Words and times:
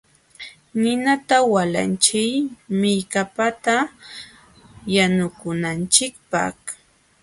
Ninata 0.81 1.37
walachiy 1.53 2.33
millkapata 2.79 3.75
yanukunanchikpaq. 4.95 6.57